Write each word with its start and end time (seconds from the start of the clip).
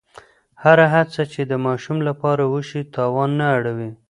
هره 0.63 0.85
هڅه 0.95 1.21
چې 1.33 1.41
د 1.51 1.53
ماشوم 1.65 1.97
لپاره 2.07 2.43
وشي، 2.53 2.81
تاوان 2.95 3.29
نه 3.39 3.45
اړوي. 3.57 3.89